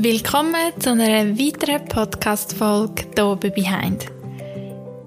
[0.00, 4.06] Willkommen zu einer weiteren Podcast-Folge hier bei Behind.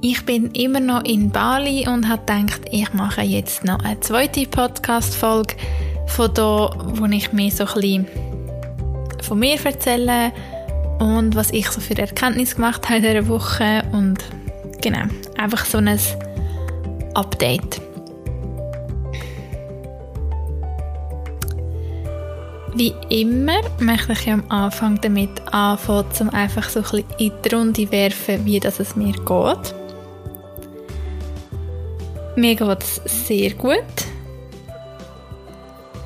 [0.02, 4.46] Ich bin immer noch in Bali und habe gedacht, ich mache jetzt noch eine zweite
[4.46, 5.56] Podcast-Folge
[6.08, 8.06] von da, wo ich mir so ein
[9.22, 10.34] von mir erzähle
[11.00, 14.18] und was ich so für Erkenntnisse gemacht habe in dieser Woche und
[14.82, 15.06] genau,
[15.38, 15.98] einfach so ein
[17.14, 17.80] Update.
[22.82, 27.54] Wie immer möchte ich am Anfang damit anfangen, um einfach so ein bisschen in die
[27.54, 29.76] Runde werfen, wie das es mir geht.
[32.36, 33.84] Mir geht es sehr gut.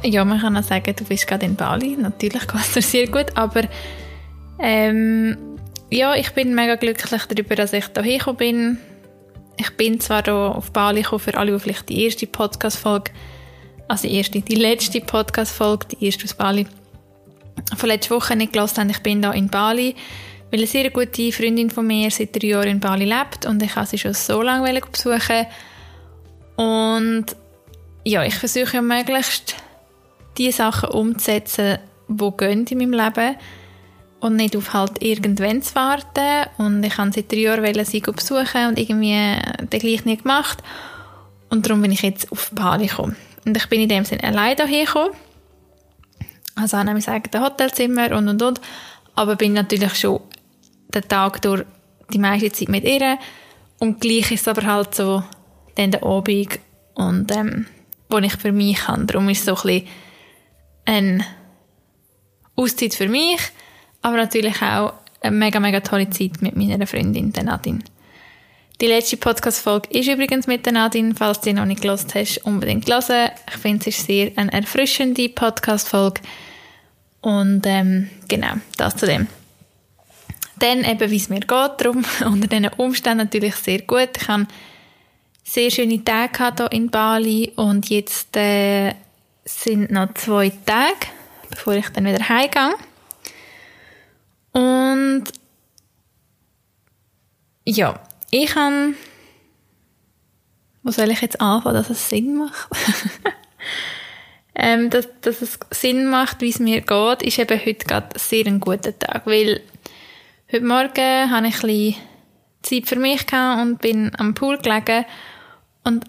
[0.03, 1.95] Ja, man kann auch sagen, du bist gerade in Bali.
[1.95, 3.61] Natürlich geht es dir sehr gut, aber
[4.59, 5.37] ähm,
[5.89, 8.77] ja, ich bin mega glücklich darüber, dass ich hier gekommen bin.
[9.55, 13.11] Ich bin zwar hier auf Bali gekommen, für alle, die vielleicht die erste Podcast-Folge
[13.87, 16.67] also die erste, die letzte Podcast-Folge, die erste aus Bali,
[17.75, 18.89] von letzter Woche nicht gelassen haben.
[18.89, 19.95] Ich bin da in Bali,
[20.51, 23.75] weil eine sehr gute Freundin von mir seit drei Jahren in Bali lebt und ich
[23.75, 25.45] habe sie schon so lange besuchen
[26.55, 27.25] und
[28.03, 29.55] ja, ich versuche ja möglichst
[30.37, 33.35] die Sachen umzusetzen, die gehen in meinem Leben
[34.19, 38.67] und nicht auf halt irgendwann zu warten und ich habe seit drei Jahren sie besuchen
[38.67, 40.59] und irgendwie den gleich nicht gemacht
[41.49, 43.15] und darum bin ich jetzt auf Bali gekommen.
[43.45, 45.13] Und ich bin in dem Sinne allein hierher gekommen.
[46.55, 48.61] Also habe ich eigenes Hotelzimmer und und und.
[49.15, 50.21] Aber bin natürlich schon
[50.93, 51.63] den Tag durch
[52.11, 53.17] die meiste Zeit mit ihr.
[53.79, 55.23] Und gleich ist es aber halt so
[55.75, 56.59] dann der Abend
[56.95, 57.67] und ähm,
[58.09, 59.05] wo ich für mich habe.
[59.05, 59.87] Darum ist es so ein bisschen
[60.85, 61.25] eine
[62.55, 63.39] Auszeit für mich,
[64.01, 67.79] aber natürlich auch eine mega, mega tolle Zeit mit meiner Freundin, der Nadine.
[68.81, 71.15] Die letzte Podcast-Folge ist übrigens mit der Nadine.
[71.15, 73.31] Falls du sie noch nicht gelost hast, unbedingt hören.
[73.47, 76.19] Ich finde, es ist sehr eine erfrischende Podcast-Folge.
[77.21, 79.27] Und ähm, genau, das zu dem.
[80.59, 84.09] Dann eben, wie es mir geht, darum unter diesen Umständen natürlich sehr gut.
[84.19, 84.45] Ich habe
[85.45, 88.93] sehr schöne Tage hier in Bali und jetzt äh,
[89.45, 91.07] sind noch zwei Tage,
[91.49, 92.75] bevor ich dann wieder heimgehe.
[94.51, 95.23] Und
[97.63, 98.01] ja,
[98.43, 98.93] ich habe.
[100.83, 102.69] Wo soll ich jetzt anfangen, dass es Sinn macht?
[104.55, 108.45] ähm, dass, dass es Sinn macht, wie es mir geht, ist eben heute gerade sehr
[108.45, 109.61] ein guter Tag, weil
[110.51, 111.95] heute Morgen habe ich ein bisschen
[112.61, 115.05] Zeit für mich gehabt und bin am Pool gelegen
[115.83, 116.05] und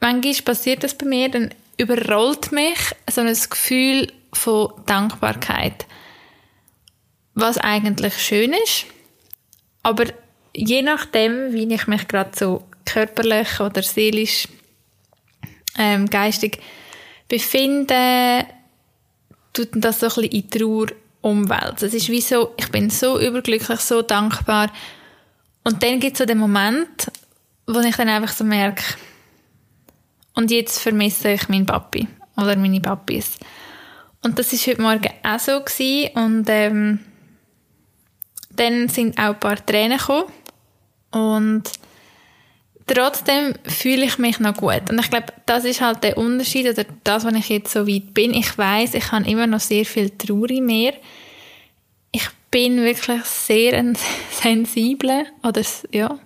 [0.00, 2.78] manchmal passiert das bei mir, dann überrollt mich
[3.10, 5.86] so ein Gefühl von Dankbarkeit,
[7.34, 8.86] was eigentlich schön ist,
[9.82, 10.06] aber
[10.54, 14.48] je nachdem, wie ich mich gerade so körperlich oder seelisch,
[15.78, 16.58] ähm, geistig
[17.28, 18.44] befinde,
[19.52, 20.86] tut das so ein bisschen in Trauer
[21.20, 21.88] umwälzen.
[21.88, 24.72] Es ist wie so, ich bin so überglücklich, so dankbar.
[25.64, 27.10] Und dann gibt es so den Moment,
[27.66, 28.82] wo ich dann einfach so merke,
[30.34, 33.36] und jetzt vermisse ich meinen Papi oder meine Papis.
[34.22, 36.10] Und das ist heute Morgen auch so gewesen.
[36.14, 37.00] und ähm,
[38.50, 40.32] dann sind auch ein paar Tränen gekommen
[41.10, 41.64] und
[42.86, 44.90] trotzdem fühle ich mich noch gut.
[44.90, 48.14] Und ich glaube, das ist halt der Unterschied oder das, was ich jetzt so weit
[48.14, 48.34] bin.
[48.34, 50.94] Ich weiß, ich habe immer noch sehr viel Trauer in mir.
[52.12, 53.96] Ich bin wirklich sehr ein
[54.30, 55.62] sensibler oder
[55.92, 56.18] ja,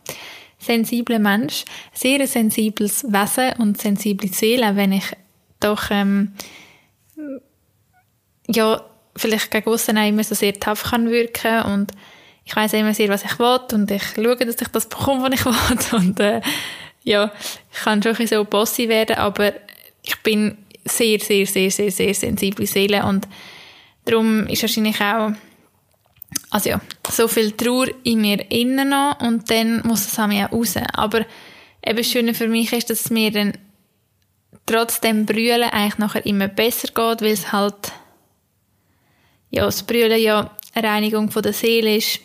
[0.58, 5.04] sensibler Mensch, sehr ein sensibles Wesen und sensible Seele, wenn ich
[5.60, 6.32] doch ähm,
[8.48, 8.82] ja
[9.16, 11.92] vielleicht gegen aussen immer so sehr tough kann wirken und
[12.44, 15.40] ich weiß immer sehr, was ich will und ich schaue, dass ich das bekomme, was
[15.40, 15.92] ich will.
[15.98, 16.42] Und äh,
[17.02, 17.32] ja,
[17.72, 19.52] ich kann schon so bossy werden, aber
[20.02, 23.26] ich bin sehr, sehr, sehr, sehr, sehr sensible Seele und
[24.04, 25.32] darum ist wahrscheinlich auch
[26.50, 30.76] also ja, so viel Trauer in mir innen noch und dann muss es auch raus.
[30.92, 31.24] Aber
[31.84, 33.52] eben schön für mich ist, dass es mir dann
[34.66, 37.92] trotzdem Brüllen eigentlich nachher immer besser geht, weil es halt
[39.50, 42.20] ja, das Brüllen ja eine Reinigung von der Seele ist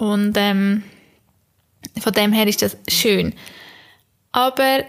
[0.00, 0.82] und ähm,
[2.00, 3.34] von dem her ist das schön.
[4.32, 4.84] Aber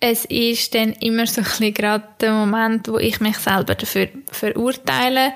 [0.00, 4.08] es ist dann immer so ein bisschen gerade der Moment, wo ich mich selber dafür
[4.30, 5.34] verurteile.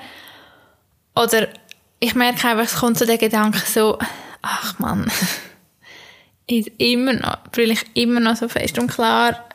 [1.15, 1.47] Oder
[1.99, 3.99] ich merke einfach, es kommt zu so der Gedanke so,
[4.41, 5.11] ach man,
[6.47, 9.47] ist immer noch, brülle ich immer noch so fest und klar.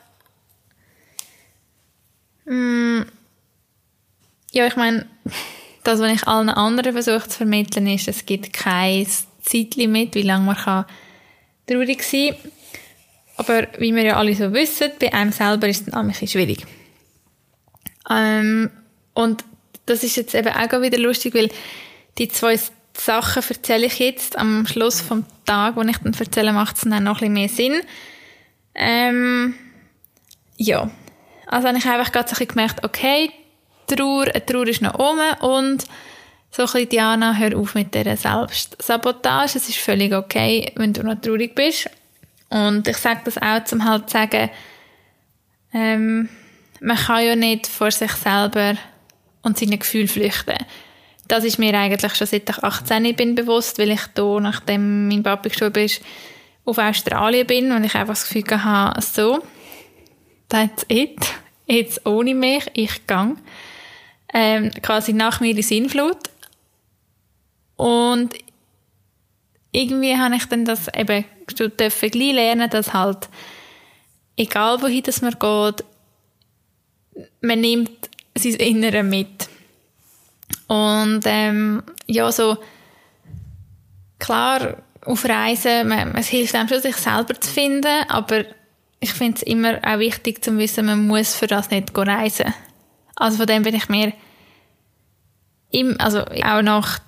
[2.45, 3.01] Mm,
[4.53, 5.05] ja, ich meine,
[5.83, 9.05] das, was ich allen anderen versuche zu vermitteln, ist, es gibt kein
[9.43, 10.85] Zeitlimit, wie lange man kann
[11.67, 12.51] traurig sein kann.
[13.35, 16.65] Aber wie wir ja alle so wissen, bei einem selber ist es bisschen schwierig.
[18.09, 18.69] Ähm,
[19.13, 19.43] und
[19.85, 21.49] das ist jetzt eben auch wieder lustig, weil
[22.17, 22.59] die zwei
[22.95, 27.03] Sachen erzähle ich jetzt am Schluss vom Tag, wo ich dann erzähle, macht es dann
[27.03, 27.81] noch ein bisschen mehr Sinn.
[28.75, 29.55] Ähm,
[30.57, 30.91] ja.
[31.47, 33.31] Also habe ich einfach gerade so ein gemerkt, okay,
[33.87, 35.85] Trauer, eine Trauer ist noch oben und
[36.55, 39.57] so ein bisschen, Diana, hör auf mit dieser Selbstsabotage.
[39.57, 41.89] Es ist völlig okay, wenn du noch traurig bist.
[42.49, 44.49] Und ich sage das auch, um halt zu sagen,
[45.73, 46.29] ähm,
[46.79, 48.75] man kann ja nicht vor sich selber
[49.41, 50.57] und seinen Gefühlen flüchten.
[51.27, 55.23] Das ist mir eigentlich schon seit ich 18 bin bewusst, weil ich hier, nachdem mein
[55.23, 56.01] Papa gestorben ist,
[56.65, 59.41] auf Australien bin und ich einfach das Gefühl hatte, so,
[60.49, 61.17] that's it,
[61.65, 63.39] jetzt ohne mich, ich gang
[64.33, 66.17] ähm, quasi nach mir die Sinnflut
[67.75, 68.33] und
[69.71, 71.25] irgendwie habe ich dann das eben
[71.57, 73.29] dürfen gleich lernen, dass halt
[74.37, 75.83] egal wohin das man geht,
[77.41, 79.49] man nimmt sein Innere mit.
[80.67, 82.57] Und ähm, ja, so
[84.19, 88.45] klar, auf Reisen, man, es hilft einem schon, sich selber zu finden, aber
[88.99, 92.53] ich finde es immer auch wichtig zu wissen, man muss für das nicht reisen.
[93.15, 94.13] Also von dem bin ich mir
[95.71, 96.99] im, also auch nach,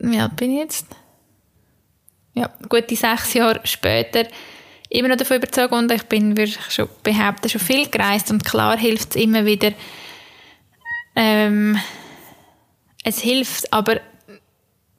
[0.00, 0.86] wie alt bin ich jetzt?
[2.34, 4.26] Ja, gute sechs Jahre später
[4.90, 8.76] immer noch davon überzeugt und ich bin wirklich schon, behaupte, schon viel gereist und klar
[8.76, 9.72] hilft es immer wieder,
[11.14, 11.78] ähm,
[13.04, 14.00] es hilft, aber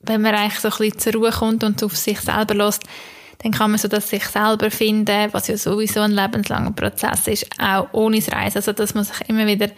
[0.01, 2.83] wenn man eigentlich so ein bisschen zur Ruhe kommt und auf sich selber lässt,
[3.39, 7.47] dann kann man so das sich selber finden, was ja sowieso ein lebenslanger Prozess ist,
[7.59, 8.57] auch ohne das Reisen.
[8.57, 9.69] Also das muss ich immer wieder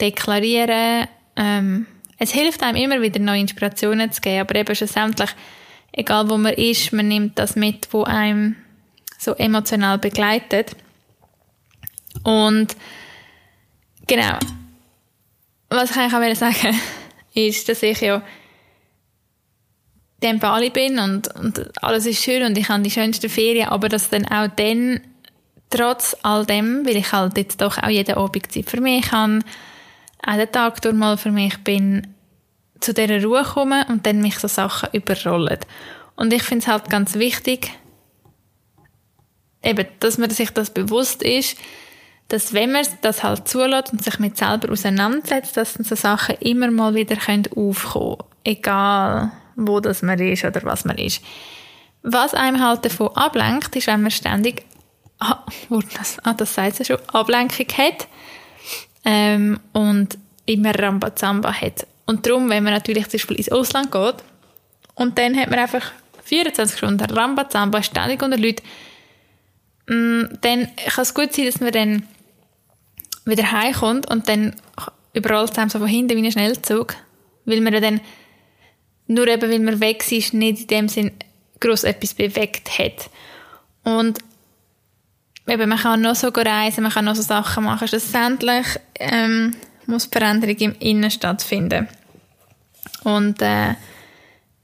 [0.00, 1.06] deklarieren.
[1.36, 1.86] Ähm,
[2.18, 5.30] es hilft einem immer wieder neue Inspirationen zu geben, aber eben schlussendlich,
[5.92, 8.56] egal wo man ist, man nimmt das mit, wo einem
[9.18, 10.76] so emotional begleitet.
[12.22, 12.76] Und
[14.06, 14.38] genau,
[15.68, 16.80] was ich eigentlich auch sagen
[17.34, 18.22] ist, dass ich ja
[20.20, 23.88] in Bali bin und, und alles ist schön und ich habe die schönste Ferien, aber
[23.88, 25.00] dass dann auch dann,
[25.70, 29.40] trotz all dem, weil ich halt jetzt doch auch jeden Abend Zeit für mich habe,
[30.24, 32.14] auch den Tag durch mal für mich bin,
[32.80, 35.58] zu dieser Ruhe komme und dann mich so Sachen überrollen.
[36.14, 37.70] Und ich finde es halt ganz wichtig,
[39.62, 41.56] eben, dass man sich das bewusst ist,
[42.28, 46.70] dass wenn man das halt zulässt und sich mit selber auseinandersetzt, dass so Sachen immer
[46.70, 48.30] mal wieder aufkommen können.
[48.44, 51.22] Egal, wo das man ist oder was man ist.
[52.02, 54.64] Was einem halt davon ablenkt, ist, wenn man ständig,
[55.18, 55.44] ah,
[55.96, 58.08] das, ah, das sagt es schon, Ablenkung hat
[59.06, 61.86] ähm, und immer Rambazamba hat.
[62.04, 64.16] Und darum, wenn man natürlich zum Beispiel ins Ausland geht
[64.94, 65.92] und dann hat man einfach
[66.24, 68.62] 24 Stunden Rambazamba ständig unter Leuten,
[69.88, 72.02] mm, dann kann es gut sein, dass man dann
[73.24, 74.54] wieder heimkommt und dann
[75.14, 76.94] überall zusammen so von hinten wie ein Schnellzug,
[77.44, 78.00] weil man dann
[79.06, 81.12] nur eben, weil man weg ist, nicht in dem Sinn
[81.60, 83.08] gross etwas bewegt hat.
[83.84, 84.18] Und
[85.48, 87.88] eben, man kann noch so reisen, man kann noch so Sachen machen.
[87.88, 88.66] Schlussendlich
[88.96, 89.54] ähm,
[89.86, 91.88] muss Veränderung im Innen stattfinden.
[93.04, 93.74] Und äh,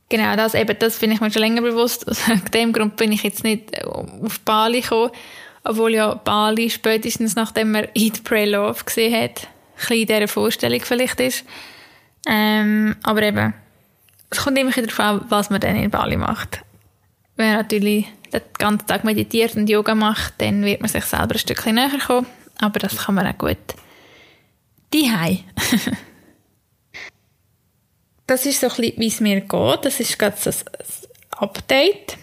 [0.09, 2.09] genau das, eben, das bin ich mir schon länger bewusst.
[2.09, 5.11] Aus dem Grund bin ich jetzt nicht auf Bali gekommen,
[5.65, 10.29] obwohl ja Bali spätestens nachdem man Eat, Pray, Love gesehen hat, ein bisschen in dieser
[10.29, 11.45] Vorstellung vielleicht ist.
[12.27, 13.55] Ähm, aber eben,
[14.31, 16.63] es kommt immer darauf an, was man dann in Bali macht.
[17.37, 21.39] Man natürlich den ganzen Tag meditiert und Yoga macht, dann wird man sich selber ein
[21.39, 22.27] Stückchen näher kommen.
[22.61, 23.59] Aber das kann man auch gut
[24.93, 25.11] die
[28.27, 29.85] Das ist so ein bisschen, wie es mir geht.
[29.85, 30.57] Das ist gerade so ein
[31.39, 32.17] Update.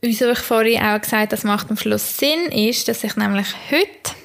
[0.00, 3.46] Wieso ich vorhin auch gesagt habe, das macht am Schluss Sinn, ist, dass ich nämlich
[3.70, 4.16] heute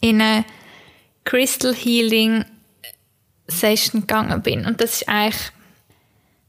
[0.00, 0.44] in eine
[1.24, 2.46] Crystal Healing
[3.46, 4.64] Session gegangen bin.
[4.64, 5.52] Und das ist eigentlich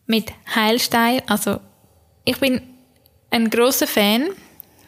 [0.07, 1.21] mit Heilstein.
[1.27, 1.59] Also,
[2.24, 2.62] ich bin
[3.31, 4.29] ein großer Fan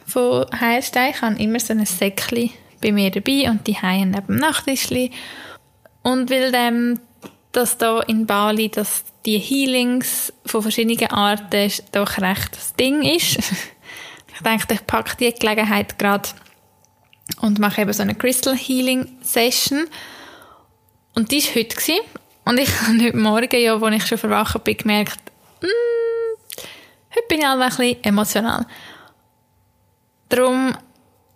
[0.05, 1.12] von Heilstein.
[1.12, 5.12] Ich habe immer so ein Säckchen bei mir dabei und die haben neben dem Nachttischli.
[6.03, 7.00] Und weil dem,
[7.51, 13.38] dass da in Bali, dass die Healings von verschiedenen Arten doch recht das Ding ist.
[14.33, 16.29] ich denke, ich packe die Gelegenheit gerade
[17.41, 19.86] und mache eben so eine Crystal Healing Session.
[21.13, 21.75] Und die war heute.
[21.75, 22.00] Gewesen.
[22.45, 25.19] Und ich habe heute Morgen, ja, als ich schon verwacht bin, gemerkt,
[25.62, 25.90] mm,
[27.12, 28.65] heute bin ich einfach ein bisschen emotional.
[30.30, 30.75] Darum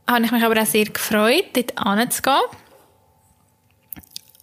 [0.07, 2.41] habe ich mich aber auch sehr gefreut, dort anzugehen.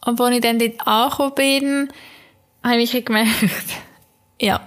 [0.04, 1.92] Und als ich dann dort angekommen bin,
[2.62, 3.30] habe ich gemerkt,
[4.40, 4.60] ja,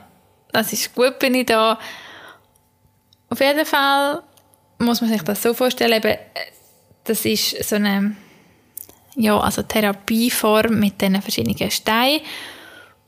[0.52, 1.78] das ist gut, bin ich da.
[3.30, 4.24] Auf jeden Fall
[4.80, 6.18] muss man sich das so vorstellen, eben,
[7.04, 8.16] das ist so eine
[9.16, 12.22] ja, also Therapieform mit diesen verschiedenen Steinen,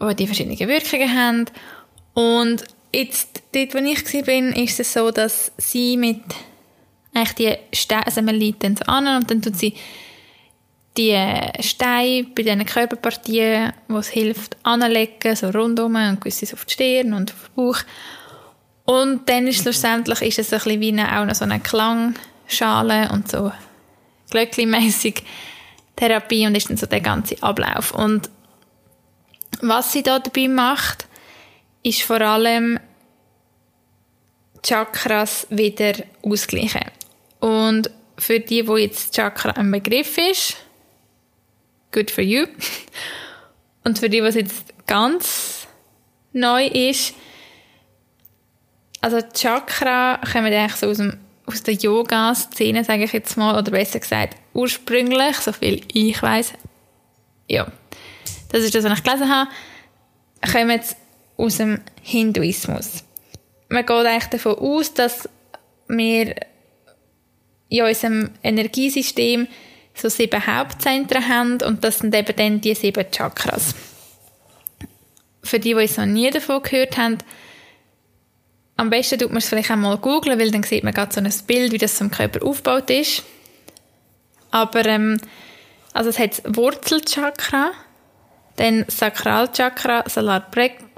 [0.02, 1.46] die die verschiedenen Wirkungen haben.
[2.14, 2.66] Und
[2.98, 6.22] jetzt, dort, wo ich war, ist es so, dass sie mit
[7.13, 7.36] eigentlich
[7.72, 9.74] die Steine, also man liegt dann so an und dann tut sie
[10.98, 11.16] die
[11.62, 17.13] Steine bei diesen Körperpartien, wo es hilft, anlegen, so rundum und gewisses auf die Stirn
[17.13, 17.80] und auf den Bauch.
[18.86, 23.10] Und dann ist schlussendlich ist es ein bisschen wie eine, auch noch so eine Klangschale
[23.12, 23.51] und so
[24.32, 24.68] glöckli
[25.96, 27.92] Therapie und ist dann so der ganze Ablauf.
[27.92, 28.30] Und
[29.62, 31.08] was sie da dabei macht,
[31.84, 32.80] ist vor allem
[34.64, 36.82] Chakras wieder ausgleichen.
[37.40, 40.58] Und für die, wo jetzt Chakra ein Begriff ist,
[41.92, 42.46] good for you.
[43.84, 45.68] Und für die, was jetzt ganz
[46.34, 47.14] neu ist,
[49.02, 53.72] also Chakra kommen eigentlich so aus, dem, aus der Yoga-Szene, sage ich jetzt mal, oder
[53.72, 56.54] besser gesagt ursprünglich, so viel ich weiß.
[57.48, 57.72] Ja,
[58.50, 59.50] das ist das, was ich gelesen habe,
[60.52, 60.82] kommen
[61.38, 63.04] aus dem Hinduismus.
[63.69, 65.29] Man geht eigentlich davon aus, dass
[65.88, 66.36] wir
[67.69, 69.47] in unserem Energiesystem
[69.93, 73.75] so sieben Hauptzentren haben und das sind eben dann die sieben Chakras.
[75.43, 77.17] Für die, die noch nie davon gehört haben,
[78.77, 81.33] am besten tut man es vielleicht einmal googeln, weil dann sieht man gerade so ein
[81.47, 83.24] Bild, wie das am Körper aufgebaut ist.
[84.51, 85.19] Aber ähm,
[85.93, 87.71] also es hat Wurzelchakra,
[88.57, 90.03] dann Sakralchakra,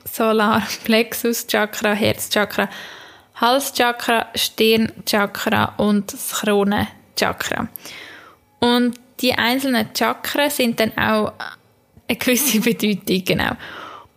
[0.06, 2.70] Solarplexuschakra, Herzchakra,
[3.36, 7.68] Halschakra, Stirnchakra und das Kronenchakra.
[8.60, 11.34] Und die einzelnen Chakren sind dann auch
[12.08, 13.52] eine gewisse Bedeutung, genau.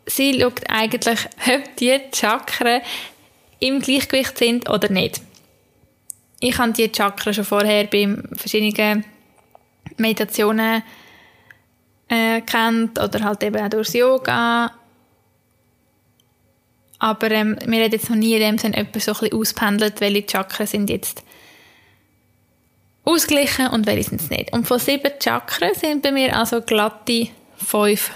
[0.07, 2.83] Sie schaut eigentlich, ob die Chakren
[3.61, 5.21] im Gleichgewicht sind oder nicht.
[6.41, 9.05] Ich habe die Chakren schon vorher bei verschiedenen
[9.97, 10.83] Meditationen
[12.09, 14.73] äh, kennt oder halt eben auch durchs Yoga.
[17.02, 20.68] Aber ähm, mir hat jetzt noch nie in dem Sinne jemand so auspendelt, welche Chakren
[20.68, 21.25] sind jetzt
[23.02, 24.52] ausgeglichen und welche sind es nicht.
[24.52, 28.12] Und von sieben Chakren sind bei mir also glatte fünf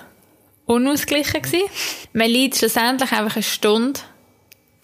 [0.67, 1.69] unausgeglichen gewesen.
[2.13, 3.99] Man liegt schlussendlich einfach eine Stunde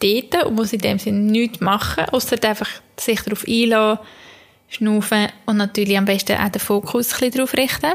[0.00, 4.04] dort und muss in dem Sinne nichts machen, außer einfach sich darauf einlassen,
[4.68, 7.92] schnaufen und natürlich am besten auch den Fokus ein bisschen darauf richten.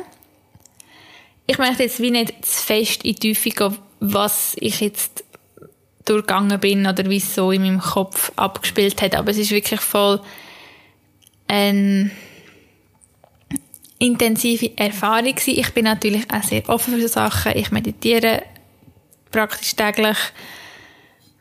[1.48, 5.26] Ich möchte jetzt wie nicht zu fest in die Tiefe gehen, was ich jetzt
[6.10, 9.82] durchgegangen bin oder wie es so in meinem Kopf abgespielt hat, aber es ist wirklich
[9.82, 10.22] voll
[11.48, 12.12] eine
[14.00, 15.60] intensive Erfahrung gewesen.
[15.60, 17.54] Ich bin natürlich auch sehr offen für so Sachen.
[17.56, 18.44] Ich meditiere
[19.32, 20.18] praktisch täglich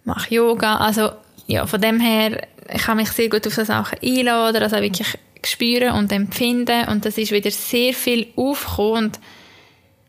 [0.04, 0.76] mache Yoga.
[0.76, 1.10] Also,
[1.46, 5.18] ja, von dem her, ich kann mich sehr gut auf so Sachen einladen, also wirklich
[5.44, 6.88] spüren und empfinden.
[6.88, 9.12] Und das ist wieder sehr viel aufgekommen.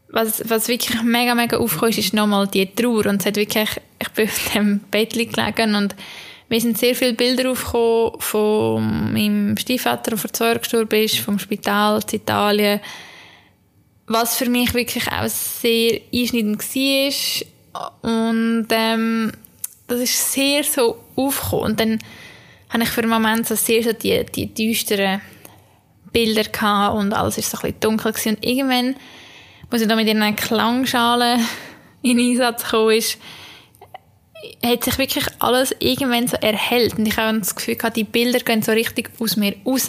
[0.09, 3.05] Was, was wirklich mega, mega aufgekommen ist, ist nochmal die Trauer.
[3.07, 5.95] Und es hat wirklich, ich bin auf dem Bett gelegen und
[6.49, 11.19] mir sind sehr viele Bilder aufgekommen von meinem Stiefvater, der vor zwei Jahren gestorben ist,
[11.19, 12.79] vom Spital in Italien.
[14.05, 18.29] Was für mich wirklich auch sehr einschneidend war.
[18.29, 19.31] Und, ähm,
[19.87, 21.65] das ist sehr so aufgekommen.
[21.65, 21.99] Und dann
[22.69, 25.21] habe ich für einen Moment so sehr so die, die düsteren
[26.11, 28.35] Bilder gehabt und alles ist so ein bisschen dunkel gewesen.
[28.35, 28.95] Und irgendwann,
[29.69, 31.39] als ich da mit einer Klangschale
[32.01, 33.17] in Einsatz gekommen ist,
[34.63, 36.97] hat sich wirklich alles irgendwann so erhellt.
[36.97, 39.88] Und ich habe das Gefühl gehabt, die Bilder gehen so richtig aus mir raus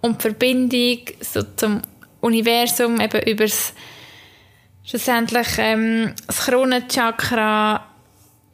[0.00, 1.82] und die Verbindung so zum
[2.20, 3.74] Universum, eben über das
[4.84, 7.84] schlussendlich ähm, das Kronenchakra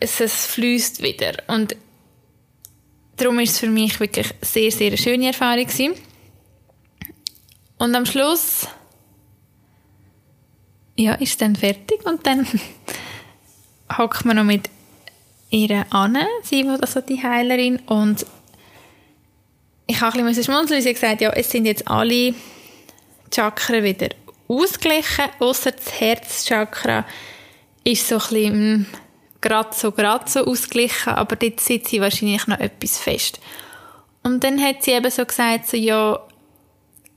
[0.00, 1.32] es, es fließt wieder.
[1.46, 1.76] Und
[3.16, 5.94] darum ist es für mich wirklich sehr, sehr eine schöne Erfahrung gewesen.
[7.78, 8.66] Und am Schluss
[10.96, 12.46] ja, ist dann fertig und dann
[13.98, 14.70] hockt man noch mit
[15.50, 18.26] ihr an, sie war also die Heilerin und
[19.86, 22.34] ich habe ein bisschen schmunzeln, weil sie gesagt ja, es sind jetzt alle
[23.32, 24.08] Chakren wieder
[24.48, 27.04] ausgeglichen, außer das Herzchakra
[27.84, 28.86] ist so ein bisschen hm,
[29.40, 33.40] gerade so, gerade so ausgeglichen, aber dort sitzt sie wahrscheinlich noch etwas fest.
[34.22, 36.18] Und dann hat sie eben so gesagt, so, ja,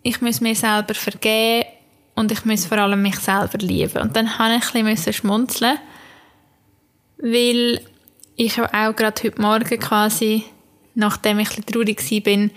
[0.03, 1.65] ich muss mir selber vergeben
[2.17, 4.01] und ich muss vor allem mich selber lieben.
[4.01, 5.77] Und dann habe ich ein bisschen schmunzeln,
[7.19, 7.79] weil
[8.35, 10.43] ich auch gerade heute Morgen quasi,
[10.95, 12.49] nachdem ich ein traurig war,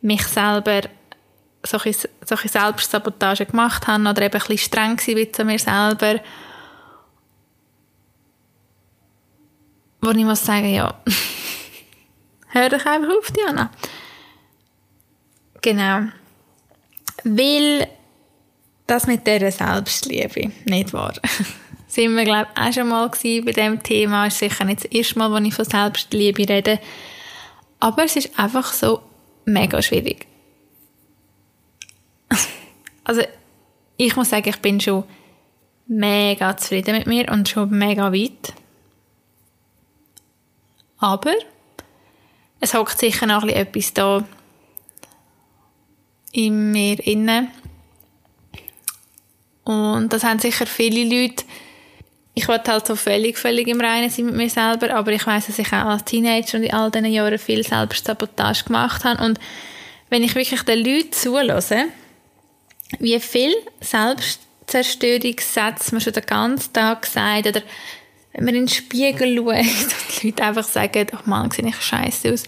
[0.00, 0.80] mich selber
[1.62, 1.94] solche,
[2.24, 6.20] solche Selbstsabotage gemacht habe oder eben ein bisschen streng war zu mir selber
[10.00, 10.92] wo ich muss sagen, ja,
[12.48, 13.70] hör dich einfach auf, Diana.
[15.62, 16.08] Genau.
[17.22, 17.88] Weil
[18.86, 21.14] Das mit dieser Selbstliebe, nicht wahr?
[21.94, 24.26] sind wir, glaube ich, auch schon mal bei diesem Thema.
[24.26, 26.80] Ist sicher nicht das erste Mal, wo ich von Selbstliebe rede.
[27.78, 29.00] Aber es ist einfach so
[29.44, 30.26] mega schwierig.
[33.06, 33.20] Also,
[33.98, 35.04] ich muss sagen, ich bin schon
[35.86, 38.54] mega zufrieden mit mir und schon mega weit.
[40.96, 41.34] Aber
[42.60, 44.24] es hockt sicher noch etwas da
[46.32, 47.50] in mir inne.
[49.64, 51.44] Und das haben sicher viele Leute.
[52.34, 55.46] Ich wollte halt so völlig, völlig im Reinen sein mit mir selber, aber ich weiß,
[55.46, 59.24] dass ich auch als Teenager und in all diesen Jahren viel Selbstsabotage gemacht habe.
[59.24, 59.40] Und
[60.10, 61.86] wenn ich wirklich den Leuten zulasse,
[62.98, 67.62] wie viel Selbstzerstörungssätze man schon den ganzen Tag sagt oder
[68.32, 71.80] wenn man in den Spiegel schaut und die Leute einfach sagen, oh Mann, sehe ich
[71.80, 72.42] scheiße aus.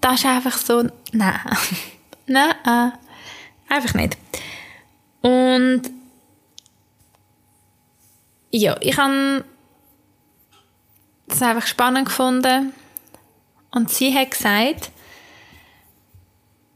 [0.00, 1.40] Das ist einfach so, nein.
[2.26, 2.92] nein,
[3.68, 4.16] einfach nicht.
[5.20, 5.82] Und
[8.50, 9.44] ja, ich habe
[11.28, 12.72] es einfach spannend gefunden.
[13.70, 14.90] Und sie hat gesagt,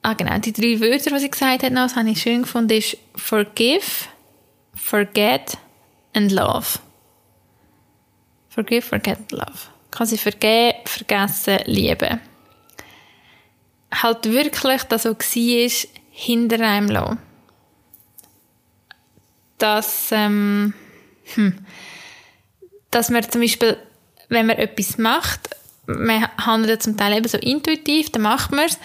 [0.03, 2.77] ah genau, die drei Wörter, die sie gesagt hat, noch, das habe ich schön gefunden,
[2.77, 4.09] ist forgive,
[4.75, 5.57] forget
[6.13, 6.79] and love.
[8.49, 9.71] Forgive, forget, love.
[9.91, 12.21] Kann sie vergeben, vergessen, lieben.
[13.95, 17.19] Halt wirklich, dass so war, hinter einem lassen.
[19.59, 20.75] Dass, ähm,
[21.35, 21.59] hm,
[22.91, 23.77] dass man zum Beispiel,
[24.29, 25.51] wenn man etwas macht,
[25.87, 28.79] man handelt zum Teil eben so intuitiv, dann macht man es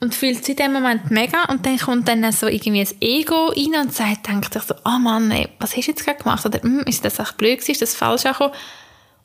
[0.00, 3.46] und fühlt sich in dem Moment mega und dann kommt dann so irgendwie ein Ego
[3.46, 6.44] rein und sagt, denkt sich so, oh Mann, ey, was hast du jetzt gerade gemacht?
[6.44, 7.72] Oder, hm, ist das echt blöd gewesen?
[7.72, 8.54] Ist das falsch angekommen?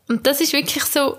[0.08, 1.18] Und das ist wirklich so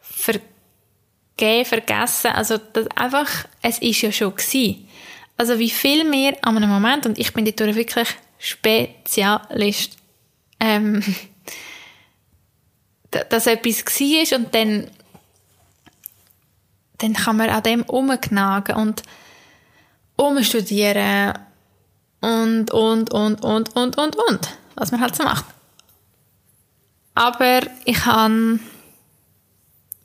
[0.00, 2.30] vergeben, vergessen.
[2.30, 3.28] Also das einfach,
[3.62, 4.88] es ist ja schon gewesen.
[5.36, 9.96] Also wie viel mehr an einem Moment, und ich bin dort wirklich Spezialist,
[10.60, 11.02] ähm,
[13.10, 14.90] dass etwas war und dann,
[16.98, 19.02] dann kann man an dem umknagen und
[20.16, 21.34] umstudieren
[22.20, 25.44] und, und, und, und, und, und, und, was man halt so macht.
[27.14, 28.58] Aber ich habe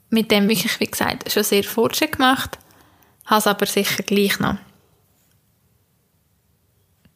[0.09, 2.57] mit dem wirklich, wie gesagt, schon sehr Fortschritt gemacht,
[3.25, 4.57] habe es aber sicher gleich noch.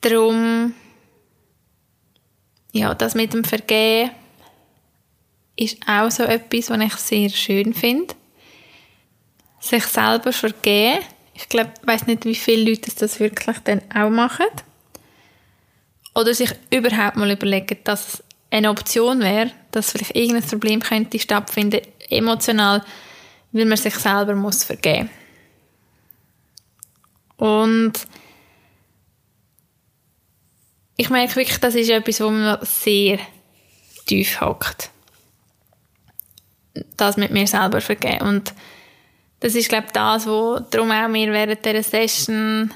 [0.02, 0.74] Darum,
[2.73, 4.09] ja, das mit dem Vergehen
[5.55, 8.15] ist auch so etwas, was ich sehr schön finde.
[9.59, 10.99] Sich selber vergehen.
[11.36, 14.47] Ich glaube, weiß nicht, wie viele Leute das wirklich dann auch machen.
[16.15, 21.19] Oder sich überhaupt mal überlegen, dass es eine Option wäre, dass vielleicht irgendein Problem könnte
[21.19, 22.83] stattfinden, emotional,
[23.51, 25.09] weil man sich selber muss vergeben.
[27.38, 27.93] Und
[30.95, 33.19] ich merke wirklich, das ist etwas, wo man sehr
[34.06, 34.89] tief hockt.
[36.97, 38.27] Das mit mir selber vergeben.
[38.27, 38.53] Und
[39.39, 42.73] das ist, glaube ich, das, wo darum auch mir während dieser Session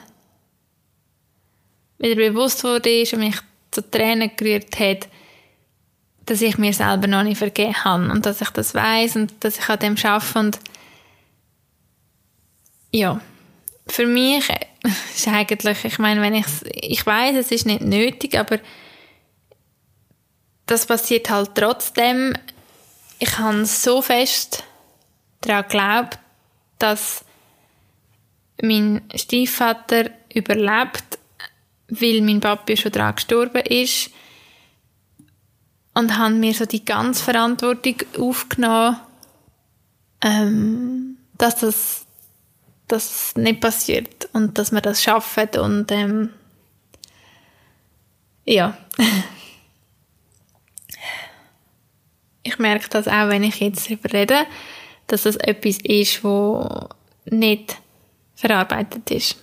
[1.98, 3.38] wieder bewusst wurde und mich
[3.72, 5.08] zu Tränen gerührt hat,
[6.26, 9.60] dass ich mir selber noch nicht vergeben habe und dass ich das weiß und dass
[9.60, 10.60] ich an dem arbeite und
[12.92, 13.22] ja,
[13.88, 14.50] für mich
[15.16, 18.60] ist eigentlich, ich meine, wenn ich ich weiß, es ist nicht nötig, aber
[20.66, 22.34] das passiert halt trotzdem.
[23.20, 24.64] Ich habe so fest
[25.42, 26.20] daran geglaubt,
[26.80, 27.26] dass
[28.62, 31.20] mein Stiefvater überlebt,
[31.90, 34.12] weil mein Papi schon daran gestorben ist
[35.94, 38.98] und haben mir so die ganze Verantwortung aufgenommen,
[40.22, 42.07] ähm, dass das
[42.88, 46.30] dass nicht passiert und dass wir das schaffen und ähm,
[48.46, 48.78] ja.
[52.44, 54.46] ich merke das auch, wenn ich jetzt darüber rede,
[55.08, 56.88] dass das etwas ist, wo
[57.26, 57.78] nicht
[58.36, 59.38] verarbeitet ist.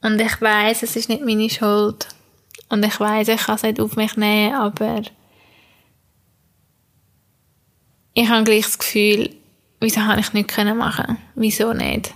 [0.00, 2.08] Und ich weiß, es ist nicht meine Schuld.
[2.68, 5.02] Und ich weiß, ich kann es nicht auf mich nehmen, aber
[8.14, 9.34] ich habe gleich das Gefühl,
[9.80, 11.18] wieso habe ich nicht können machen?
[11.34, 12.14] Wieso nicht?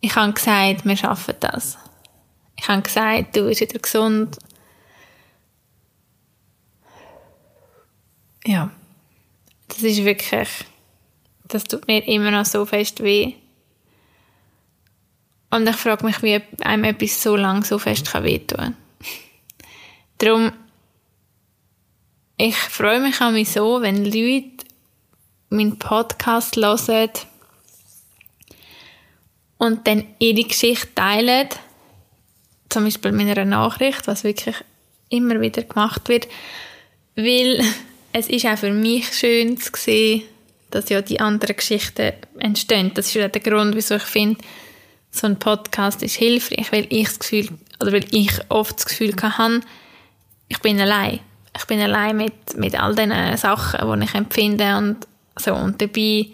[0.00, 1.76] Ich habe gesagt, wir schaffen das.
[2.56, 4.38] Ich habe gesagt, du bist wieder gesund.
[8.44, 8.70] Ja,
[9.68, 10.48] das ist wirklich,
[11.44, 13.34] das tut mir immer noch so fest weh.
[15.50, 18.76] Und ich frage mich, wie einem etwas so lang so fest kann wehtun.
[20.18, 20.52] Darum,
[22.36, 24.64] ich freue mich auch so, wenn Leute
[25.50, 27.10] meinen Podcast hören
[29.58, 31.48] und dann ihre Geschichte teilen,
[32.68, 34.54] zum Beispiel meiner Nachricht, was wirklich
[35.08, 36.28] immer wieder gemacht wird,
[37.16, 37.62] weil
[38.12, 40.22] es ist auch für mich schön zu sehen,
[40.70, 42.92] dass ja die anderen Geschichten entstehen.
[42.94, 44.40] Das ist ja der Grund, wieso ich finde,
[45.10, 47.48] so ein Podcast ist hilfreich, weil ich das Gefühl,
[47.80, 49.60] oder weil ich oft das Gefühl hatte,
[50.48, 51.20] ich bin allein.
[51.56, 55.54] Ich bin allein mit, mit all den Sachen, die ich empfinde und so.
[55.54, 56.26] Und dabei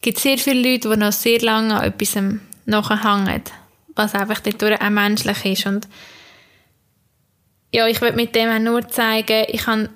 [0.00, 2.16] gibt es sehr viele Leute, die noch sehr lange an etwas
[2.64, 3.42] nachhängen,
[3.94, 5.66] was einfach dadurch auch menschlich ist.
[5.66, 5.88] Und
[7.72, 9.88] ja, ich will mit dem auch nur zeigen, ich, kann,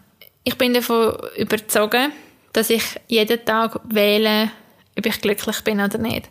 [0.44, 2.10] ich bin davon überzeugt,
[2.52, 4.50] dass ich jeden Tag wähle,
[4.96, 6.30] ob ich glücklich bin oder nicht.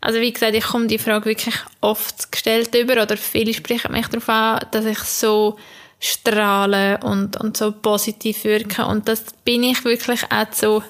[0.00, 4.08] Also wie gesagt, ich komme die Frage wirklich oft gestellt über oder viele sprechen mich
[4.08, 5.56] darauf an, dass ich so
[6.00, 10.82] strahle und, und so positiv wirke und das bin ich wirklich auch so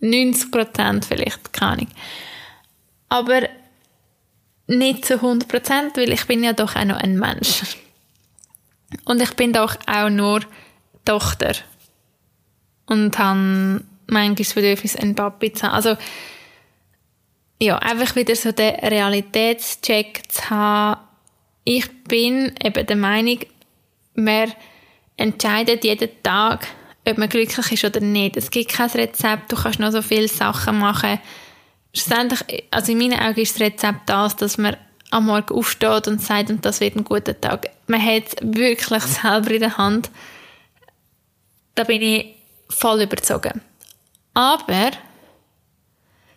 [0.00, 1.88] 90 Prozent vielleicht, keine Ahnung.
[3.08, 3.48] Aber
[4.66, 7.76] nicht zu 100 Prozent, weil ich bin ja doch auch noch ein Mensch.
[9.04, 10.40] Und ich bin doch auch nur
[11.04, 11.52] Tochter.
[12.86, 15.74] Und habe manchmal das Bedürfnis, einen Papi zu haben.
[15.74, 15.96] Also,
[17.60, 21.00] ja, einfach wieder so den Realitätscheck zu haben.
[21.64, 23.40] Ich bin eben der Meinung,
[24.14, 24.52] man
[25.16, 26.66] entscheidet jeden Tag,
[27.06, 28.36] ob man glücklich ist oder nicht.
[28.36, 31.18] Es gibt kein Rezept, du kannst noch so viele Sachen machen.
[31.94, 34.76] Schlussendlich, also in meinen Augen ist das Rezept das, dass man
[35.10, 37.70] am Morgen aufsteht und sagt, und das wird ein guter Tag.
[37.86, 40.10] Man hat es wirklich selber in der Hand.
[41.74, 42.34] Da bin ich
[42.68, 43.60] voll überzogen.
[44.34, 44.90] Aber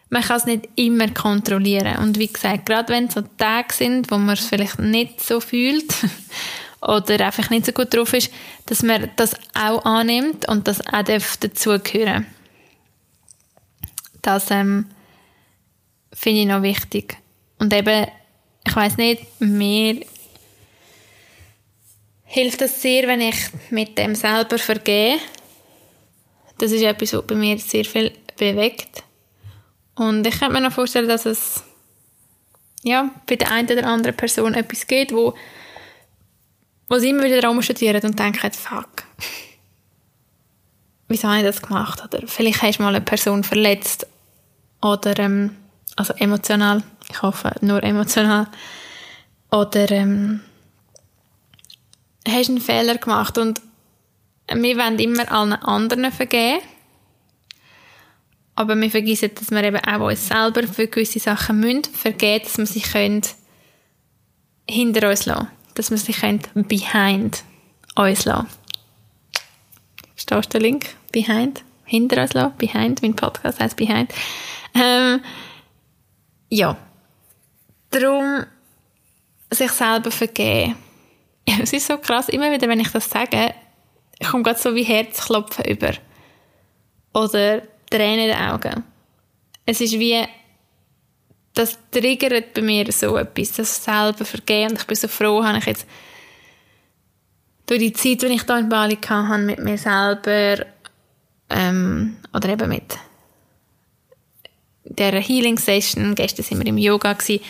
[0.09, 1.97] man kann es nicht immer kontrollieren.
[1.97, 5.39] Und wie gesagt, gerade wenn es so Tage sind, wo man es vielleicht nicht so
[5.39, 5.93] fühlt
[6.87, 8.31] oder einfach nicht so gut drauf ist,
[8.65, 12.25] dass man das auch annimmt und das auch dazugehören
[14.21, 14.87] Das ähm,
[16.11, 17.17] finde ich noch wichtig.
[17.59, 18.07] Und eben,
[18.65, 20.05] ich weiß nicht, mir
[22.23, 23.35] hilft es sehr, wenn ich
[23.69, 25.17] mit dem selber vergehe.
[26.57, 29.03] Das ist etwas, was bei mir sehr viel bewegt
[29.95, 31.63] und ich könnte mir noch vorstellen, dass es
[32.83, 35.35] ja, bei der einen oder anderen Person etwas gibt, wo,
[36.89, 39.03] wo sie immer wieder rumstudieren und denken, fuck,
[41.07, 42.03] wieso habe ich das gemacht?
[42.03, 44.07] Oder vielleicht hast du mal eine Person verletzt.
[44.81, 45.55] Oder, ähm,
[45.95, 48.47] also emotional, ich hoffe nur emotional.
[49.51, 50.41] Oder ähm,
[52.27, 53.61] hast einen Fehler gemacht und
[54.47, 56.61] wir wollen immer allen anderen vergeben
[58.55, 62.57] aber wir vergessen, dass wir eben auch uns selber für gewisse Sachen müssen, vergeben, dass
[62.57, 63.21] wir sie können
[64.69, 66.13] hinter uns lassen Dass wir sie
[66.53, 67.43] behind
[67.95, 68.47] uns lassen.
[70.15, 70.95] Verstehst du den Link?
[71.11, 71.63] Behind?
[71.85, 72.57] Hinter uns lassen?
[72.57, 73.01] Behind?
[73.01, 74.13] Mein Podcast heißt Behind.
[74.75, 75.21] Ähm,
[76.49, 76.77] ja.
[77.89, 78.45] Darum
[79.49, 80.75] sich selber vergeben.
[81.61, 83.53] es ist so krass, immer wieder, wenn ich das sage,
[84.29, 85.93] kommt gerade so wie Herzklopfen über.
[87.13, 88.83] Oder Tränen in den Augen.
[89.65, 90.25] Es ist wie,
[91.53, 94.71] das triggert bei mir so etwas, das selber vergehen.
[94.71, 95.85] Und ich bin so froh, habe ich jetzt
[97.65, 100.65] durch die Zeit, die ich hier in Bali hatte, mit mir selber
[101.49, 102.97] ähm, oder eben mit
[104.83, 107.43] der Healing Session, gestern sind wir im Yoga gewesen,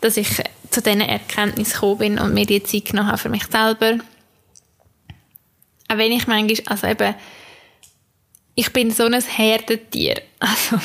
[0.00, 0.28] dass ich
[0.70, 3.98] zu diesen Erkenntnissen gekommen bin und mir die Zeit genommen habe für mich selber.
[5.88, 7.14] Auch wenn ich manchmal, also eben,
[8.54, 10.22] ich bin so ein Herdentier.
[10.40, 10.80] Also,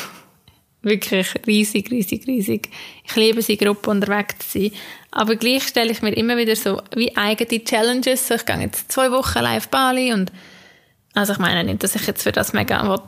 [0.88, 2.70] wirklich riesig, riesig, riesig.
[3.06, 4.72] Ich liebe es, Gruppe unterwegs zu sein.
[5.12, 8.28] Aber gleich stelle ich mir immer wieder so wie eigene Challenges.
[8.28, 10.32] So, ich gehe jetzt zwei Wochen live Bali und
[11.14, 13.02] also ich meine nicht, dass ich jetzt für das mega will.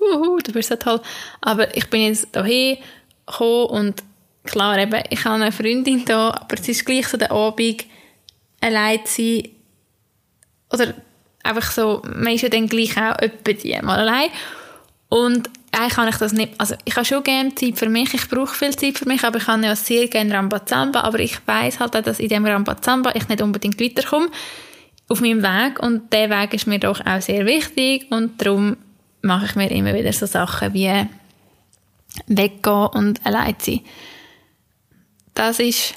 [0.00, 1.00] Uhu, du bist so toll.
[1.40, 2.78] Aber ich bin jetzt hierher
[3.26, 4.02] gekommen und
[4.44, 7.84] klar, eben, ich habe eine Freundin da, aber es ist gleich so der Abend
[8.60, 9.48] allein zu sein.
[10.72, 10.94] Oder
[11.44, 14.30] einfach so, man ist ja dann gleich auch etwa die mal allein.
[15.08, 18.28] Und eigentlich kann ich das nicht, also ich habe schon gerne Zeit für mich, ich
[18.28, 21.80] brauche viel Zeit für mich, aber ich habe ja sehr gerne Rambazamba, aber ich weiß
[21.80, 24.28] halt auch, dass in dem Rambazamba ich nicht unbedingt weiterkomme
[25.08, 28.76] auf meinem Weg und der Weg ist mir doch auch sehr wichtig und darum
[29.22, 31.06] mache ich mir immer wieder so Sachen wie
[32.26, 33.80] weggehen und allein sein.
[35.34, 35.94] Das ist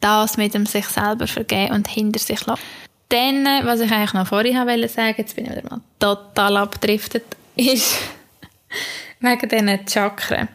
[0.00, 2.62] das mit dem sich selber vergeben und hinter sich lassen.
[3.08, 7.24] Dann, was ich eigentlich noch vorher wollte sagen, jetzt bin ich wieder mal total abgedriftet,
[7.56, 7.96] ist
[9.20, 10.48] wegen diesen Chakren.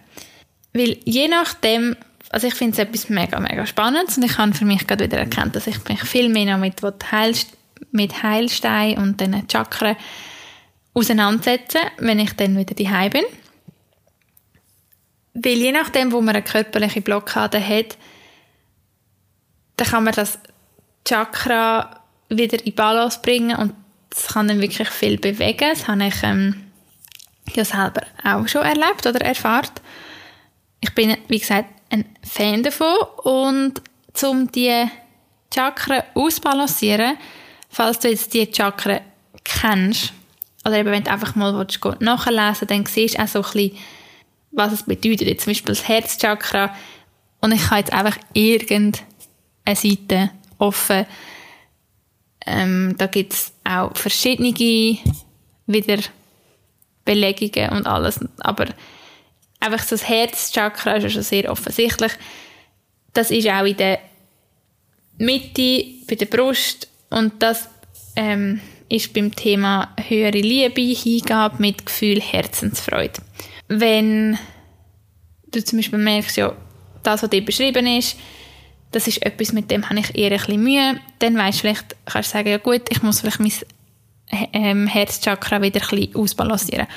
[0.73, 1.95] Weil je nachdem,
[2.29, 5.17] also ich finde es etwas mega, mega spannend und ich habe für mich gerade wieder
[5.17, 7.57] erkannt, dass ich mich viel mehr noch mit, Heilst
[7.91, 9.95] mit Heilstein und diesen Chakren
[10.93, 13.25] auseinandersetze, wenn ich dann wieder daheim bin.
[15.33, 17.97] Weil je nachdem, wo man eine körperliche Blockade hat,
[19.77, 20.39] dann kann man das
[21.05, 23.73] Chakra wieder in Balance bringen und
[24.09, 25.69] das kann dann wirklich viel bewegen.
[25.69, 26.70] Das habe ich ähm,
[27.49, 29.71] ja selber auch schon erlebt oder erfahren.
[30.79, 33.81] Ich bin, wie gesagt, ein Fan davon und
[34.23, 34.85] um die
[35.53, 37.17] Chakren ausbalancieren,
[37.69, 39.01] falls du jetzt die Chakren
[39.43, 40.13] kennst,
[40.65, 43.77] oder eben wenn du einfach mal willst, nachlesen dann siehst du auch so ein bisschen,
[44.51, 45.27] was es bedeutet.
[45.27, 46.75] Jetzt zum Beispiel das Herzchakra
[47.41, 48.95] und ich habe jetzt einfach irgendeine
[49.73, 51.05] Seite offen.
[52.45, 54.53] Ähm, da gibt es auch verschiedene
[55.67, 55.97] wieder
[57.05, 58.67] Belegungen und alles, aber
[59.59, 62.11] einfach so das Herzchakra ist ja schon sehr offensichtlich.
[63.13, 63.99] Das ist auch in der
[65.17, 67.69] Mitte, bei der Brust und das
[68.15, 73.21] ähm, ist beim Thema höhere Liebe, Hingabe mit Gefühl, Herzensfreude.
[73.67, 74.37] Wenn
[75.47, 76.53] du zum Beispiel merkst, ja,
[77.03, 78.17] das, was dir beschrieben ist,
[78.91, 81.95] das ist etwas, mit dem habe ich eher ein bisschen Mühe, dann weißt du vielleicht,
[82.05, 83.53] kannst du sagen, ja gut, ich muss vielleicht mein
[84.53, 86.87] ähm, Herzchakra wieder ein bisschen ausbalancieren.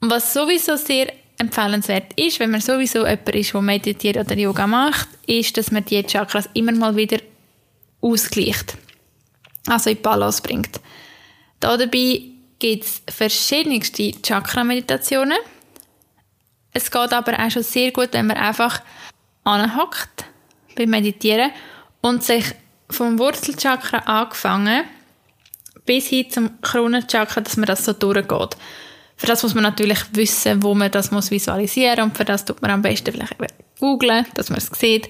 [0.00, 4.66] Und was sowieso sehr empfehlenswert ist, wenn man sowieso jemand ist, der meditiert oder Yoga
[4.66, 7.18] macht, ist, dass man die Chakras immer mal wieder
[8.00, 8.76] ausgleicht.
[9.66, 10.80] Also in Balance bringt.
[11.60, 12.22] Da dabei
[12.58, 15.38] gibt es verschiedenste Chakra-Meditationen.
[16.72, 18.80] Es geht aber auch schon sehr gut, wenn man einfach
[19.44, 20.24] anhockt
[20.76, 21.50] beim Meditieren
[22.00, 22.44] und sich
[22.90, 24.84] vom Wurzelchakra angefangen
[25.86, 28.56] bis hin zum Kronenchakra, dass man das so durchgeht.
[29.16, 32.60] Für das muss man natürlich wissen, wo man das muss visualisieren und für das tut
[32.60, 35.08] man am besten vielleicht eben googlen, dass man es sieht.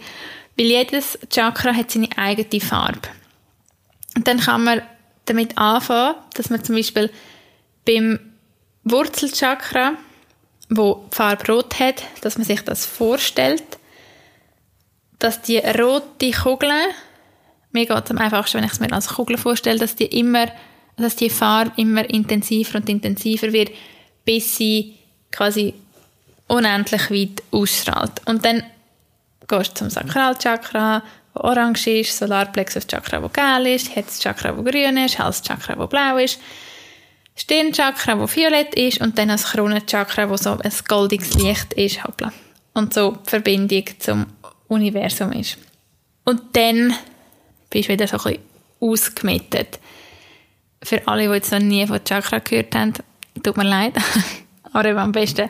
[0.56, 3.08] Weil jedes Chakra hat seine eigene Farbe.
[4.14, 4.82] Und dann kann man
[5.24, 7.10] damit anfangen, dass man zum Beispiel
[7.84, 8.18] beim
[8.84, 9.94] Wurzelchakra,
[10.70, 13.64] wo die Farbe rot hat, dass man sich das vorstellt,
[15.18, 16.70] dass die rote Kugel,
[17.76, 20.46] mir geht es am einfachsten, wenn ich es mir als Kugel vorstelle, dass die immer,
[20.96, 23.70] dass die Farbe immer intensiver und intensiver wird,
[24.24, 24.94] bis sie
[25.30, 25.74] quasi
[26.48, 28.22] unendlich weit ausstrahlt.
[28.24, 28.62] Und dann
[29.46, 31.02] gehst du zum Sakralchakra,
[31.34, 36.40] wo orange ist, Solarplexus-Chakra, wo gelb ist, Herzchakra, wo grün ist, Halschakra, wo blau ist,
[37.36, 42.02] Stirnchakra, wo violett ist und dann das Kronenchakra, wo so ein goldiges Licht ist.
[42.02, 42.32] Hoppla.
[42.72, 44.26] Und so die Verbindung zum
[44.68, 45.58] Universum ist.
[46.24, 46.94] Und dann
[47.70, 48.42] bist wieder so ein bisschen
[48.80, 49.78] ausgemittet.
[50.82, 52.92] Für alle, die jetzt noch nie von Chakra gehört haben,
[53.42, 53.94] tut mir leid.
[54.72, 55.48] Aber am besten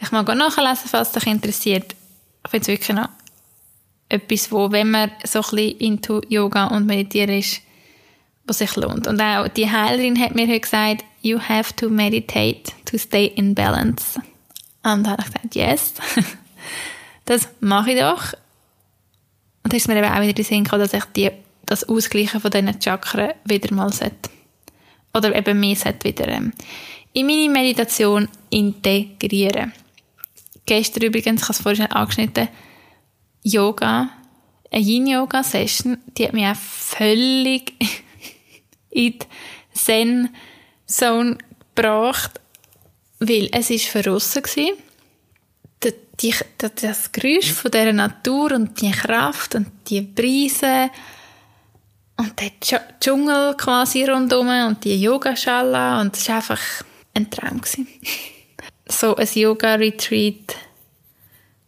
[0.00, 1.94] ich mal nachlesen, falls dich interessiert.
[2.44, 3.08] Ich finde es wirklich noch
[4.08, 7.60] etwas, wo, wenn man so ein bisschen into Yoga und Meditieren ist,
[8.44, 9.06] was sich lohnt.
[9.06, 13.54] Und auch die Heilerin hat mir heute gesagt, you have to meditate to stay in
[13.54, 14.20] balance.
[14.82, 15.94] Und da habe ich gesagt, yes,
[17.26, 18.32] das mache ich doch.
[19.64, 21.30] Und da ist mir eben auch wieder in den Sinn gekommen, dass ich die,
[21.68, 24.30] das Ausgleichen von diesen Chakren wieder mal sollte.
[25.14, 26.52] Oder eben mehr sollte wieder ähm,
[27.12, 29.72] in meine Meditation integrieren.
[30.66, 32.48] Gestern übrigens, ich habe es vorhin schon angeschnitten,
[33.42, 34.10] Yoga,
[34.70, 37.72] eine Yin-Yoga-Session, die hat mich auch völlig
[38.90, 39.26] in die
[39.72, 41.38] Zen-Zone
[41.74, 42.40] gebracht,
[43.20, 45.92] weil es war verrissen war.
[46.20, 50.90] Die, das Geräusch von dieser Natur und die Kraft und die Brise
[52.18, 52.50] und der
[53.00, 56.60] Dschungel quasi rundherum und die Yogaschala und es war einfach
[57.14, 57.60] ein Traum.
[58.88, 60.56] so ein Yoga-Retreat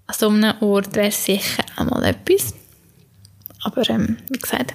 [0.07, 2.55] an so einem Ort wäre sicher auch mal etwas.
[3.63, 4.75] Aber ähm, wie gesagt,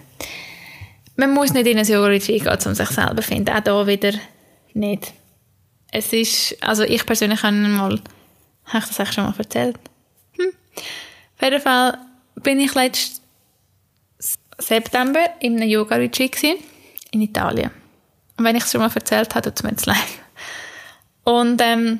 [1.17, 3.53] man muss nicht in ein Yoga-Retreat gehen, um sich selber zu finden.
[3.53, 4.13] Auch da wieder
[4.73, 5.13] nicht.
[5.91, 7.99] Es ist, also ich persönlich habe mal,
[8.65, 9.77] habe ich das eigentlich schon mal erzählt?
[10.37, 10.51] Hm.
[11.35, 11.97] Auf jeden Fall
[12.35, 13.24] bin ich letzten
[14.65, 16.43] September in einem Yoga-Retreat
[17.11, 17.71] in Italien.
[18.37, 19.97] Und wenn ich es schon mal erzählt habe, tut es mir jetzt leid.
[21.23, 21.99] Und ähm,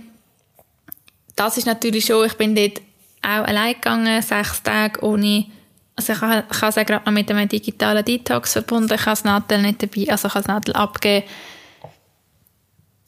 [1.35, 2.81] das ist natürlich schon, ich bin dort
[3.21, 5.45] auch allein gegangen, sechs Tage ohne,
[5.95, 9.61] also ich habe, es gerade noch mit einem digitalen Detox verbunden, ich habe das Nadel
[9.61, 11.27] nicht dabei, also ich habe das Nadel abgegeben.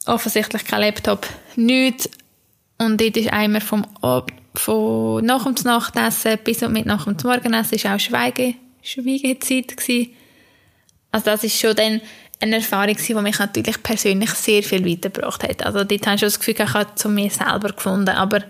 [0.06, 2.08] Offensichtlich kein Laptop, nichts.
[2.78, 3.86] Und dort ist einmal vom,
[4.54, 8.54] von nach dem Nachtessen bis und mit nach dem Morgenessen ist auch Schweige,
[8.88, 10.14] Schweigezeit gewesen.
[11.10, 12.00] Also das ist schon dann
[12.40, 15.64] eine Erfahrung die mich natürlich persönlich sehr viel weitergebracht hat.
[15.64, 18.44] Also dort habe ich schon das Gefühl, ich habe zu mir selber gefunden, aber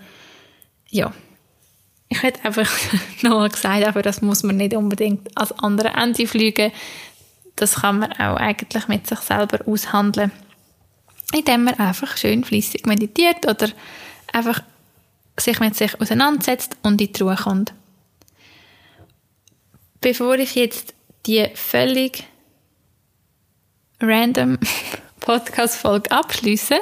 [0.90, 1.12] ja,
[2.08, 2.70] ich hätte einfach
[3.22, 6.72] noch gesagt, aber das muss man nicht unbedingt als andere Ende fliegen.
[7.56, 10.30] Das kann man auch eigentlich mit sich selber aushandeln,
[11.32, 13.68] indem man einfach schön fließig meditiert oder
[14.32, 14.62] einfach
[15.38, 17.72] sich mit sich auseinandersetzt und in die Ruhe kommt.
[20.00, 20.94] Bevor ich jetzt
[21.26, 22.24] die völlig
[24.00, 24.58] random
[25.20, 26.76] Podcast-Folge abschließe,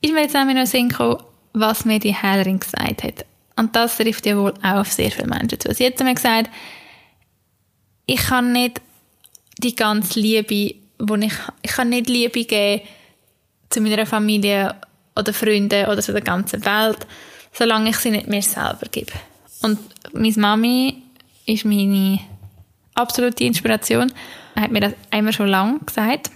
[0.00, 3.24] ist mir jetzt nämlich noch Sinn gekommen, was mir die Heilerin gesagt hat.
[3.56, 5.72] Und das trifft ja wohl auch auf sehr viele Menschen zu.
[5.72, 6.50] Sie hat mir gesagt,
[8.06, 8.80] ich kann nicht
[9.58, 12.82] die ganze Liebe, wo ich, ich kann nicht Liebe geben
[13.70, 14.74] zu meiner Familie
[15.16, 17.06] oder Freunden oder zu der ganzen Welt,
[17.52, 19.12] solange ich sie nicht mir selber gebe.
[19.62, 19.78] Und
[20.12, 21.03] meine Mami
[21.46, 22.20] ist meine
[22.94, 24.12] absolute Inspiration.
[24.54, 26.30] Er hat mir das einmal schon lange gesagt.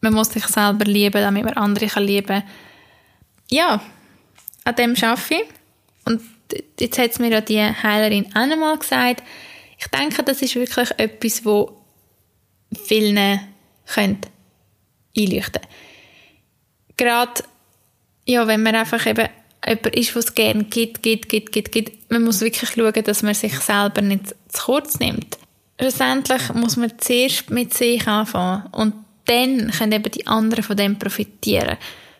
[0.00, 2.42] Man muss sich selber lieben, damit man andere kann lieben kann.
[3.50, 3.82] Ja,
[4.64, 5.44] an dem arbeite ich.
[6.04, 6.22] Und
[6.78, 9.22] jetzt hat es mir ja die Heilerin auch einmal gesagt.
[9.78, 11.82] Ich denke, das ist wirklich etwas, wo
[12.86, 13.40] vielen
[13.86, 14.28] könnte
[15.16, 15.62] einleuchten
[16.96, 17.42] Gerade,
[18.26, 19.28] ja, wenn man einfach eben
[19.66, 22.10] jemand ist, was es gerne gibt, gibt, gibt, gibt, gibt.
[22.10, 25.38] Man muss wirklich schauen, dass man sich selber nicht zu kurz nimmt.
[25.80, 28.94] Schlussendlich muss man zuerst mit sich anfangen und
[29.26, 31.76] dann können eben die anderen von dem profitieren.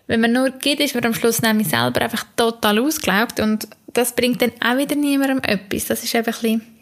[0.06, 4.14] Wenn man nur gibt, ist man am Schluss nämlich selber einfach total ausgelaugt und das
[4.14, 5.86] bringt dann auch wieder niemandem etwas.
[5.86, 6.80] Das ist einfach ein bisschen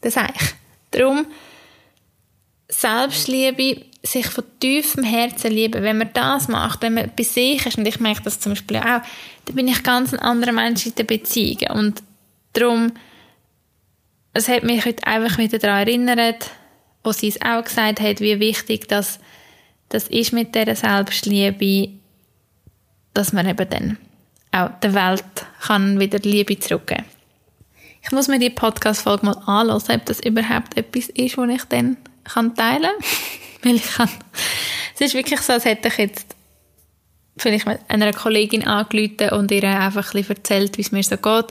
[0.00, 0.54] das eigentlich.
[0.90, 1.26] Darum,
[2.68, 7.78] Selbstliebe, sich von tiefem Herzen lieben, wenn man das macht, wenn man bei sich ist,
[7.78, 9.00] und ich merke das zum Beispiel auch,
[9.54, 11.70] bin ich ganz ein anderer Mensch in den Beziehungen.
[11.72, 12.02] Und
[12.52, 12.92] darum,
[14.32, 16.50] es hat mich heute einfach wieder daran erinnert,
[17.04, 19.18] wo sie es auch gesagt hat, wie wichtig das,
[19.88, 21.90] das ist mit dieser Selbstliebe,
[23.14, 23.98] dass man eben dann
[24.52, 25.24] auch der Welt
[25.60, 27.04] kann wieder Liebe zurückgeben
[28.04, 31.96] Ich muss mir die Podcast-Folge mal anhören, ob das überhaupt etwas ist, was ich dann
[32.24, 32.92] kann teilen kann.
[33.62, 34.10] Weil ich kann.
[34.94, 36.31] Es ist wirklich so, als hätte ich jetzt
[37.36, 41.16] vielleicht mit einer Kollegin angerufen und ihr einfach ein bisschen erzählt, wie es mir so
[41.16, 41.46] geht.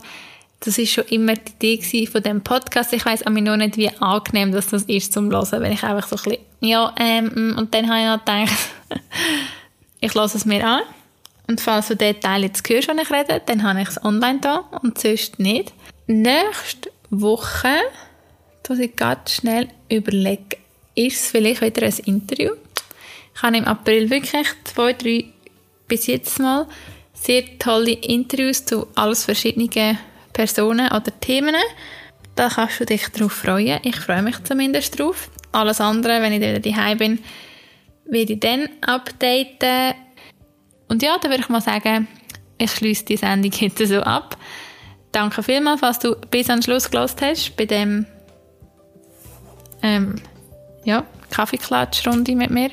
[0.59, 2.93] Das ist schon immer die Idee von dem Podcast.
[2.93, 6.07] Ich weiß aber noch nicht, wie angenehm das, das ist zum Hören, wenn ich einfach
[6.07, 8.69] so ein bisschen, ja, ähm, und dann habe ich noch gedacht,
[10.01, 10.81] ich lasse es mir an.
[11.47, 14.39] Und falls du den Teil jetzt hörst, wenn ich rede, dann habe ich es online
[14.39, 15.73] da und sonst nicht.
[16.05, 17.75] Nächste Woche,
[18.63, 20.57] dass ich ganz schnell überlege,
[20.95, 22.51] ist es vielleicht wieder ein Interview.
[23.35, 25.25] Ich habe im April wirklich zwei, drei
[25.91, 26.67] bis jetzt mal
[27.13, 29.97] sehr tolle Interviews zu alles verschiedenen
[30.31, 31.53] Personen oder Themen.
[32.35, 33.81] Da kannst du dich darauf freuen.
[33.83, 35.29] Ich freue mich zumindest drauf.
[35.51, 37.19] Alles andere, wenn ich wieder daheim bin,
[38.05, 39.95] werde ich dann updaten.
[40.87, 42.07] Und ja, da würde ich mal sagen,
[42.57, 44.37] ich schließe die Sendung heute so ab.
[45.11, 48.05] Danke vielmals, was du bis an Schluss gelost hast bei dem
[49.83, 50.15] ähm,
[50.85, 52.69] ja, Kaffeeklatschrunde mit mir.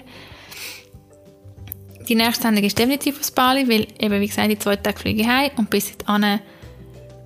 [2.09, 5.23] Die nächste Sendung ist definitiv aus Bali, weil eben, wie gesagt, in zwei Tagen fliege
[5.23, 6.41] ich heim und bis dahin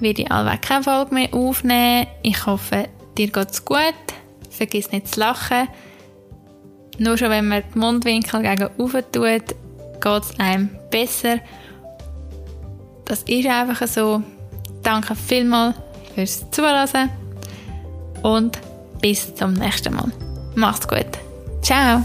[0.00, 2.08] werde ich allweg keine Folge mehr aufnehmen.
[2.22, 3.94] Ich hoffe, dir geht es gut.
[4.50, 5.68] Vergiss nicht zu lachen.
[6.98, 9.54] Nur schon, wenn man die Mundwinkel gegen oben tut,
[10.00, 11.38] geht es einem besser.
[13.04, 14.22] Das ist einfach so.
[14.82, 15.76] Danke vielmals
[16.14, 17.10] fürs Zuhören
[18.22, 18.58] und
[19.00, 20.10] bis zum nächsten Mal.
[20.56, 21.06] Mach's gut.
[21.62, 22.02] Ciao.